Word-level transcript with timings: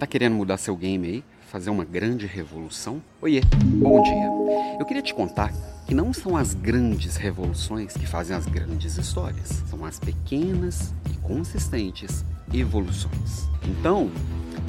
Tá 0.00 0.06
querendo 0.06 0.34
mudar 0.34 0.56
seu 0.56 0.74
game 0.74 1.06
aí? 1.06 1.24
Fazer 1.52 1.68
uma 1.68 1.84
grande 1.84 2.24
revolução? 2.24 3.02
Oiê, 3.20 3.42
bom 3.82 4.02
dia. 4.02 4.78
Eu 4.78 4.86
queria 4.86 5.02
te 5.02 5.12
contar 5.12 5.52
que 5.86 5.94
não 5.94 6.10
são 6.10 6.38
as 6.38 6.54
grandes 6.54 7.16
revoluções 7.16 7.92
que 7.92 8.06
fazem 8.06 8.34
as 8.34 8.46
grandes 8.46 8.96
histórias, 8.96 9.62
são 9.68 9.84
as 9.84 9.98
pequenas 9.98 10.94
e 11.12 11.18
consistentes 11.18 12.24
evoluções. 12.50 13.46
Então, 13.62 14.10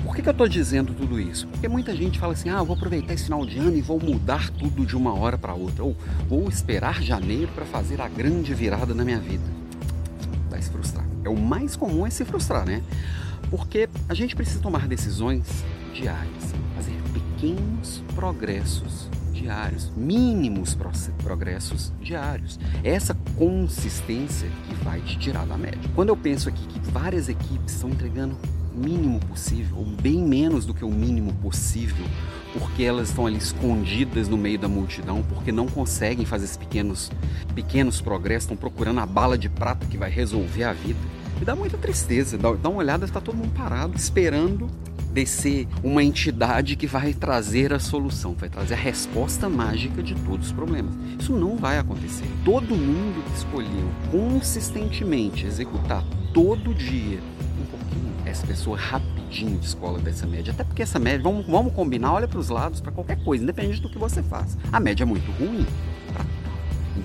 por 0.04 0.18
que, 0.18 0.22
que 0.22 0.28
eu 0.28 0.34
estou 0.34 0.50
dizendo 0.50 0.94
tudo 0.94 1.18
isso? 1.18 1.48
Porque 1.48 1.70
muita 1.70 1.96
gente 1.96 2.20
fala 2.20 2.34
assim: 2.34 2.50
ah, 2.50 2.62
vou 2.62 2.76
aproveitar 2.76 3.14
esse 3.14 3.24
final 3.24 3.46
de 3.46 3.58
ano 3.58 3.78
e 3.78 3.82
vou 3.82 4.02
mudar 4.02 4.50
tudo 4.50 4.86
de 4.86 4.98
uma 4.98 5.18
hora 5.18 5.38
para 5.38 5.54
outra, 5.54 5.82
ou 5.82 5.96
vou 6.28 6.50
esperar 6.50 7.02
janeiro 7.02 7.54
para 7.56 7.64
fazer 7.64 8.02
a 8.02 8.10
grande 8.10 8.54
virada 8.54 8.94
na 8.94 9.06
minha 9.06 9.20
vida. 9.20 9.46
Vai 10.50 10.62
se 10.62 10.70
frustrar. 10.70 11.06
É 11.24 11.30
o 11.30 11.38
mais 11.38 11.78
comum 11.78 12.06
é 12.06 12.10
se 12.10 12.26
frustrar, 12.26 12.66
né? 12.66 12.84
Porque 13.52 13.90
a 14.08 14.14
gente 14.14 14.36
precisa 14.36 14.62
tomar 14.62 14.88
decisões 14.88 15.46
diárias, 15.94 16.56
fazer 16.74 16.96
pequenos 17.14 18.02
progressos 18.16 19.10
diários, 19.34 19.92
mínimos 19.96 20.78
progressos 21.22 21.92
diários. 22.02 22.58
Essa 22.84 23.14
consistência 23.38 24.48
que 24.68 24.76
vai 24.86 25.02
te 25.02 25.20
tirar 25.20 25.46
da 25.46 25.58
média. 25.58 25.82
Quando 25.94 26.10
eu 26.10 26.18
penso 26.18 26.48
aqui 26.48 26.66
que 26.66 26.80
várias 26.92 27.28
equipes 27.28 27.74
estão 27.74 27.90
entregando 27.90 28.38
o 28.74 28.80
mínimo 28.80 29.20
possível, 29.20 29.80
ou 29.80 29.86
bem 29.86 30.24
menos 30.24 30.66
do 30.66 30.74
que 30.74 30.86
o 30.86 30.90
mínimo 30.90 31.34
possível, 31.42 32.06
porque 32.58 32.84
elas 32.84 33.10
estão 33.10 33.26
ali 33.26 33.38
escondidas 33.38 34.30
no 34.30 34.38
meio 34.38 34.60
da 34.60 34.68
multidão, 34.70 35.24
porque 35.24 35.52
não 35.52 35.68
conseguem 35.68 36.26
fazer 36.26 36.46
esses 36.46 36.58
pequenos, 36.58 37.12
pequenos 37.54 38.00
progressos, 38.00 38.44
estão 38.44 38.56
procurando 38.56 39.02
a 39.02 39.06
bala 39.06 39.38
de 39.38 39.50
prata 39.50 39.86
que 39.88 39.98
vai 39.98 40.10
resolver 40.10 40.64
a 40.64 40.72
vida. 40.72 41.21
Me 41.42 41.46
dá 41.46 41.56
muita 41.56 41.76
tristeza, 41.76 42.38
dá, 42.38 42.52
dá 42.52 42.70
uma 42.70 42.78
olhada, 42.78 43.04
está 43.04 43.20
todo 43.20 43.36
mundo 43.36 43.52
parado, 43.58 43.98
esperando 43.98 44.70
descer 45.12 45.68
uma 45.84 46.04
entidade 46.04 46.76
que 46.76 46.86
vai 46.86 47.16
trazer 47.16 47.74
a 47.74 47.80
solução, 47.80 48.36
vai 48.36 48.48
trazer 48.48 48.76
a 48.76 48.78
resposta 48.78 49.50
mágica 49.50 50.04
de 50.04 50.14
todos 50.14 50.46
os 50.46 50.54
problemas. 50.54 50.94
Isso 51.20 51.34
não 51.34 51.58
vai 51.58 51.80
acontecer. 51.80 52.28
Todo 52.46 52.76
mundo 52.76 53.26
que 53.26 53.36
escolheu 53.36 53.90
consistentemente 54.12 55.48
executar 55.48 56.06
todo 56.32 56.76
dia 56.76 57.20
um 57.60 57.66
pouquinho, 57.72 58.14
essa 58.24 58.46
pessoa 58.46 58.78
rapidinho 58.78 59.58
de 59.58 59.66
escola 59.66 59.98
dessa 59.98 60.28
média. 60.28 60.54
Até 60.54 60.64
porque 60.64 60.84
essa 60.84 61.00
média, 61.00 61.24
vamos, 61.24 61.48
vamos 61.48 61.74
combinar, 61.74 62.14
olha 62.14 62.28
para 62.28 62.38
os 62.38 62.50
lados, 62.50 62.80
para 62.80 62.92
qualquer 62.92 63.18
coisa, 63.24 63.44
independente 63.44 63.82
do 63.82 63.90
que 63.90 63.98
você 63.98 64.22
faça. 64.22 64.60
A 64.72 64.80
média 64.80 65.04
é 65.04 65.08
muito 65.08 65.32
ruim 65.32 65.66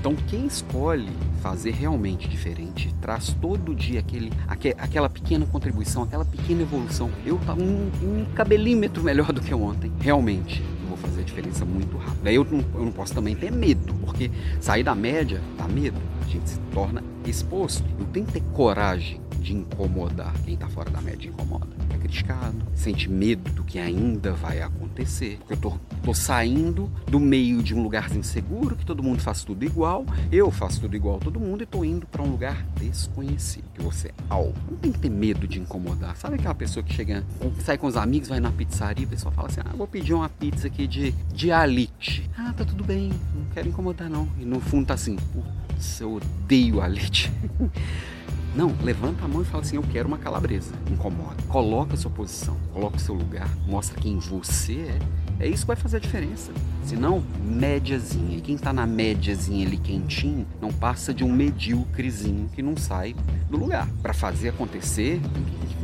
então, 0.07 0.15
quem 0.29 0.47
escolhe 0.47 1.09
fazer 1.43 1.73
realmente 1.73 2.29
diferente, 2.29 2.95
traz 3.01 3.37
todo 3.41 3.75
dia 3.75 3.99
aquele, 3.99 4.33
aquela 4.79 5.11
pequena 5.11 5.45
contribuição, 5.47 6.05
aquela 6.05 6.25
pequena 6.25 6.62
evolução. 6.62 7.11
Eu 7.25 7.41
tá 7.45 7.55
um, 7.55 7.91
um 8.05 8.25
cabelímetro 8.33 9.03
melhor 9.03 9.33
do 9.33 9.41
que 9.41 9.53
ontem, 9.53 9.91
realmente. 9.99 10.62
Vou 10.87 10.97
fazer 10.97 11.23
a 11.23 11.25
diferença 11.25 11.65
muito 11.65 11.97
rápido. 11.97 12.23
Daí 12.23 12.37
eu 12.37 12.45
não, 12.45 12.65
eu 12.77 12.84
não 12.84 12.93
posso 12.93 13.15
também 13.15 13.34
ter 13.34 13.51
medo, 13.51 13.93
porque 13.95 14.31
sair 14.61 14.84
da 14.84 14.95
média 14.95 15.41
dá 15.59 15.67
medo. 15.67 16.01
A 16.25 16.29
gente 16.29 16.51
se 16.51 16.61
torna 16.73 17.03
exposto. 17.25 17.84
Eu 17.99 18.07
tenho 18.07 18.27
que 18.27 18.34
ter 18.34 18.43
coragem 18.53 19.21
de 19.41 19.55
incomodar. 19.55 20.33
Quem 20.45 20.55
está 20.55 20.69
fora 20.69 20.89
da 20.89 21.01
média 21.01 21.29
incomoda. 21.29 21.86
Criticado, 22.07 22.55
sente 22.73 23.11
medo 23.11 23.51
do 23.51 23.65
que 23.65 23.81
ainda 23.81 24.33
vai 24.33 24.62
acontecer. 24.62 25.39
Porque 25.39 25.55
eu 25.55 25.57
tô, 25.57 25.73
tô 26.05 26.15
saindo 26.15 26.89
do 27.09 27.19
meio 27.19 27.61
de 27.65 27.75
um 27.75 27.83
lugarzinho 27.83 28.23
seguro, 28.23 28.77
que 28.77 28.87
todo 28.87 29.03
mundo 29.03 29.21
faz 29.21 29.43
tudo 29.43 29.65
igual, 29.65 30.07
eu 30.31 30.49
faço 30.53 30.81
tudo 30.81 30.95
igual 30.95 31.17
a 31.17 31.19
todo 31.19 31.41
mundo 31.41 31.65
e 31.65 31.67
tô 31.67 31.84
indo 31.84 32.07
para 32.07 32.23
um 32.23 32.31
lugar 32.31 32.65
desconhecido. 32.79 33.65
Que 33.75 33.83
você 33.83 34.09
é 34.09 34.15
algo. 34.31 34.55
Não 34.71 34.77
tem 34.77 34.93
que 34.93 35.01
ter 35.01 35.11
medo 35.11 35.49
de 35.49 35.59
incomodar. 35.59 36.17
Sabe 36.17 36.37
aquela 36.37 36.55
pessoa 36.55 36.81
que 36.81 36.95
chega, 36.95 37.25
sai 37.59 37.77
com 37.77 37.89
os 37.89 37.97
amigos, 37.97 38.29
vai 38.29 38.39
na 38.39 38.53
pizzaria 38.53 39.05
e 39.05 39.07
a 39.07 39.11
pessoa 39.11 39.33
fala 39.33 39.49
assim: 39.49 39.61
ah, 39.65 39.75
vou 39.77 39.89
pedir 39.89 40.15
uma 40.15 40.29
pizza 40.29 40.69
aqui 40.69 40.87
de, 40.87 41.11
de 41.34 41.51
alite. 41.51 42.31
Ah, 42.39 42.55
tá 42.57 42.65
tudo 42.65 42.84
bem, 42.84 43.11
não 43.34 43.47
quero 43.53 43.69
incomodar 43.69 44.09
não. 44.09 44.29
E 44.39 44.45
no 44.45 44.61
fundo 44.61 44.87
tá 44.87 44.95
assim, 44.95 45.17
putz, 45.17 46.00
eu 46.00 46.15
odeio 46.15 46.81
alite. 46.81 47.33
Não, 48.56 48.75
levanta 48.83 49.27
a 49.27 49.28
mão 49.28 49.43
e 49.43 49.44
fala 49.44 49.62
assim: 49.62 49.77
Eu 49.77 49.83
quero 49.83 50.09
uma 50.09 50.17
calabresa. 50.17 50.72
Incomoda. 50.91 51.37
Coloca 51.47 51.93
a 51.93 51.97
sua 51.97 52.11
posição, 52.11 52.56
coloca 52.72 52.97
o 52.97 52.99
seu 52.99 53.15
lugar, 53.15 53.47
mostra 53.67 54.00
quem 54.00 54.19
você 54.19 54.72
é. 54.72 54.99
É 55.39 55.47
isso 55.47 55.65
que 55.65 55.67
vai 55.67 55.77
fazer 55.77 55.99
a 55.99 56.00
diferença. 56.00 56.50
Se 56.83 56.97
não, 56.97 57.22
médiazinha. 57.44 58.39
E 58.39 58.41
quem 58.41 58.55
está 58.55 58.72
na 58.72 58.87
médiazinha 58.87 59.67
ali 59.67 59.77
quentinho, 59.77 60.47
não 60.59 60.72
passa 60.72 61.12
de 61.12 61.22
um 61.22 61.31
medíocrezinho 61.31 62.49
que 62.55 62.62
não 62.62 62.75
sai 62.78 63.15
do 63.50 63.59
lugar. 63.59 63.87
Para 64.00 64.15
fazer 64.15 64.49
acontecer, 64.49 65.21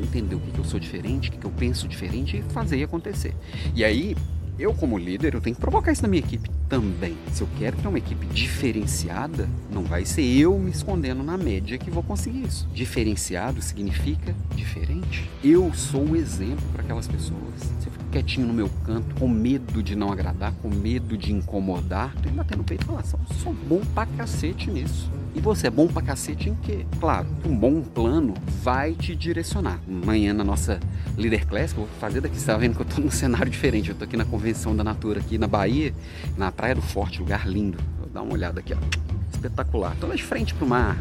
entender 0.02 0.34
o 0.34 0.40
que, 0.40 0.52
que 0.52 0.58
eu 0.58 0.64
sou 0.64 0.80
diferente, 0.80 1.28
o 1.28 1.32
que, 1.32 1.38
que 1.38 1.46
eu 1.46 1.50
penso 1.50 1.86
diferente 1.86 2.38
e 2.38 2.42
fazer 2.54 2.82
acontecer. 2.82 3.36
E 3.74 3.84
aí, 3.84 4.16
eu 4.58 4.72
como 4.72 4.96
líder, 4.96 5.34
eu 5.34 5.42
tenho 5.42 5.54
que 5.54 5.60
provocar 5.60 5.92
isso 5.92 6.00
na 6.00 6.08
minha 6.08 6.20
equipe 6.20 6.48
também. 6.72 7.18
Se 7.30 7.42
eu 7.42 7.48
quero 7.58 7.76
ter 7.76 7.86
uma 7.86 7.98
equipe 7.98 8.24
diferenciada, 8.28 9.46
não 9.70 9.82
vai 9.82 10.06
ser 10.06 10.22
eu 10.22 10.58
me 10.58 10.70
escondendo 10.70 11.22
na 11.22 11.36
média 11.36 11.76
que 11.76 11.90
vou 11.90 12.02
conseguir 12.02 12.46
isso. 12.46 12.66
Diferenciado 12.72 13.60
significa 13.60 14.34
diferente. 14.56 15.30
Eu 15.44 15.70
sou 15.74 16.02
o 16.02 16.16
exemplo 16.16 16.64
para 16.72 16.80
aquelas 16.82 17.06
pessoas. 17.06 17.60
Se 17.78 17.88
eu 17.88 17.92
fico 17.92 18.04
quietinho 18.10 18.46
no 18.46 18.54
meu 18.54 18.70
canto, 18.86 19.14
com 19.16 19.28
medo 19.28 19.82
de 19.82 19.94
não 19.94 20.10
agradar, 20.10 20.54
com 20.62 20.70
medo 20.70 21.18
de 21.18 21.30
incomodar, 21.30 22.14
tem 22.22 22.32
que 22.32 22.38
bater 22.38 22.56
no 22.56 22.64
peito 22.64 22.84
e 22.84 22.86
falar, 22.86 23.04
sou 23.04 23.52
bom 23.68 23.82
pra 23.94 24.06
cacete 24.06 24.70
nisso. 24.70 25.10
E 25.34 25.40
você 25.40 25.66
é 25.66 25.70
bom 25.70 25.88
pra 25.88 26.02
cacete 26.02 26.50
em 26.50 26.54
quê? 26.56 26.84
Claro, 27.00 27.26
um 27.46 27.56
bom 27.56 27.80
plano 27.80 28.34
vai 28.62 28.92
te 28.92 29.16
direcionar. 29.16 29.80
Amanhã 29.88 30.34
na 30.34 30.44
nossa 30.44 30.78
Leader 31.16 31.46
Class, 31.46 31.72
que 31.72 31.80
eu 31.80 31.86
vou 31.86 31.94
fazer 31.98 32.20
daqui, 32.20 32.38
você 32.38 32.46
tá 32.46 32.56
vendo 32.56 32.76
que 32.76 32.82
eu 32.82 32.86
tô 32.86 33.00
num 33.00 33.10
cenário 33.10 33.50
diferente. 33.50 33.90
Eu 33.90 33.94
tô 33.94 34.04
aqui 34.04 34.16
na 34.16 34.26
Convenção 34.26 34.76
da 34.76 34.84
Natura, 34.84 35.20
aqui 35.20 35.38
na 35.38 35.46
Bahia, 35.46 35.94
na 36.36 36.52
Praia 36.52 36.74
do 36.74 36.82
Forte, 36.82 37.20
lugar 37.20 37.48
lindo. 37.48 37.78
Vou 37.98 38.08
dar 38.08 38.22
uma 38.22 38.34
olhada 38.34 38.60
aqui, 38.60 38.74
ó 38.74 39.21
espetacular. 39.42 39.96
De 40.14 40.22
frente 40.22 40.54
pro 40.54 40.66
mar. 40.66 40.96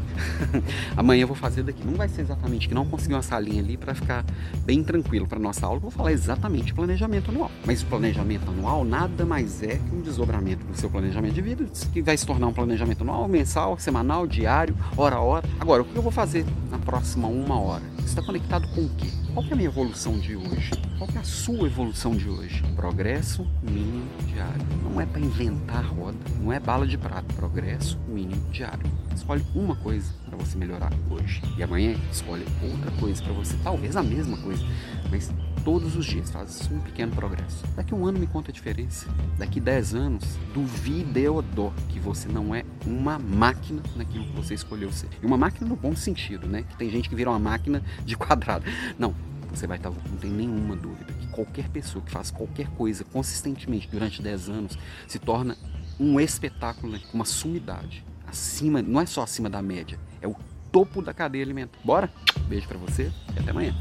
Amanhã 0.96 1.24
eu 1.24 1.28
vou 1.28 1.36
fazer 1.36 1.64
daqui. 1.64 1.86
Não 1.86 1.94
vai 1.94 2.08
ser 2.08 2.22
exatamente 2.22 2.68
que 2.68 2.74
não 2.74 2.86
consegui 2.86 3.14
uma 3.14 3.22
salinha 3.22 3.62
ali 3.62 3.78
para 3.78 3.94
ficar 3.94 4.26
bem 4.66 4.84
tranquilo 4.84 5.28
para 5.28 5.38
nossa 5.38 5.66
aula. 5.66 5.80
vou 5.80 5.92
falar 5.92 6.12
exatamente 6.12 6.74
planejamento 6.74 7.30
anual. 7.30 7.52
Mas 7.66 7.82
o 7.82 7.86
planejamento 7.86 8.50
anual 8.50 8.86
nada 8.86 9.26
mais 9.26 9.62
é 9.62 9.78
que 9.78 9.96
um 9.96 10.02
desdobramento 10.02 10.66
do 10.66 10.76
seu 10.76 10.90
planejamento 10.90 11.34
de 11.34 11.42
vida, 11.42 11.66
que 11.92 12.02
vai 12.02 12.18
se 12.18 12.26
tornar 12.26 12.48
um 12.48 12.54
planejamento 12.54 13.02
anual, 13.02 13.28
mensal, 13.28 13.78
semanal, 13.78 14.26
diário, 14.26 14.76
hora 14.96 15.16
a 15.16 15.22
hora. 15.22 15.50
Agora, 15.60 15.82
o 15.82 15.86
que 15.86 15.96
eu 15.96 16.02
vou 16.02 16.12
fazer 16.12 16.46
na 16.70 16.78
próxima 16.80 17.28
uma 17.28 17.60
hora? 17.60 17.84
Está 18.06 18.22
conectado 18.22 18.68
com 18.74 18.82
o 18.82 18.90
quê? 18.90 19.08
Qual 19.34 19.46
é 19.46 19.54
a 19.54 19.56
minha 19.56 19.70
evolução 19.70 20.20
de 20.20 20.36
hoje? 20.36 20.72
Qual 20.98 21.10
é 21.16 21.20
a 21.20 21.24
sua 21.24 21.66
evolução 21.66 22.16
de 22.16 22.30
hoje? 22.30 22.62
Progresso 22.76 23.48
mínimo 23.64 24.06
diário. 24.28 24.62
Não 24.84 25.00
é 25.00 25.06
para 25.06 25.20
inventar 25.20 25.84
roda, 25.86 26.18
não 26.40 26.54
é 26.54 26.60
bala 26.60 26.86
de 26.86 26.98
prata. 26.98 27.34
Progresso 27.34 27.98
mínimo 28.08 28.31
diário. 28.52 28.84
Escolhe 29.16 29.44
uma 29.54 29.76
coisa 29.76 30.12
para 30.26 30.38
você 30.38 30.58
melhorar 30.58 30.92
hoje. 31.10 31.42
E 31.58 31.64
amanhã 31.64 31.96
escolhe 32.12 32.46
outra 32.62 32.92
coisa 33.00 33.24
para 33.24 33.34
você, 33.34 33.56
talvez 33.64 33.96
a 33.96 34.04
mesma 34.04 34.38
coisa, 34.38 34.64
mas 35.10 35.32
todos 35.64 35.96
os 35.96 36.06
dias 36.06 36.30
faz 36.32 36.70
um 36.72 36.80
pequeno 36.80 37.14
progresso. 37.16 37.64
Daqui 37.76 37.94
um 37.94 38.06
ano 38.06 38.20
me 38.20 38.28
conta 38.28 38.52
a 38.52 38.54
diferença. 38.54 39.08
Daqui 39.38 39.60
dez 39.60 39.94
anos, 39.94 40.24
duvide 40.54 41.28
ou 41.28 41.42
dó 41.42 41.72
que 41.90 42.00
você 42.00 42.28
não 42.28 42.56
é 42.56 42.64
uma 42.86 43.20
máquina 43.20 43.82
naquilo 43.96 44.26
que 44.26 44.32
você 44.34 44.54
escolheu 44.54 44.92
ser. 44.92 45.10
E 45.22 45.26
uma 45.26 45.38
máquina 45.38 45.68
no 45.68 45.76
bom 45.76 45.96
sentido, 45.96 46.48
né? 46.48 46.64
Que 46.64 46.78
tem 46.78 46.90
gente 46.90 47.10
que 47.10 47.16
vira 47.16 47.30
uma 47.30 47.40
máquina 47.40 47.84
de 48.06 48.16
quadrado. 48.16 48.66
Não, 48.98 49.14
você 49.54 49.68
vai 49.68 49.78
estar, 49.78 49.90
não 49.90 50.18
tem 50.18 50.32
nenhuma 50.32 50.76
dúvida 50.76 51.12
que 51.14 51.28
qualquer 51.28 51.70
pessoa 51.70 52.04
que 52.04 52.12
faz 52.12 52.32
qualquer 52.32 52.68
coisa 52.70 53.04
consistentemente 53.04 53.88
durante 53.92 54.22
10 54.22 54.50
anos 54.50 54.78
se 55.08 55.20
torna 55.20 55.58
um 56.00 56.20
espetáculo, 56.20 56.94
né? 56.94 57.02
uma 57.14 57.26
sumidade. 57.26 58.04
Acima, 58.32 58.82
não 58.82 59.02
é 59.02 59.06
só 59.06 59.24
acima 59.24 59.50
da 59.50 59.62
média, 59.62 60.00
é 60.22 60.28
o 60.28 60.34
topo 60.72 61.02
da 61.02 61.14
cadeia 61.14 61.44
alimentar. 61.44 61.78
Bora? 61.84 62.10
Beijo 62.48 62.66
para 62.66 62.78
você 62.78 63.12
e 63.36 63.40
até 63.40 63.52
amanhã. 63.52 63.76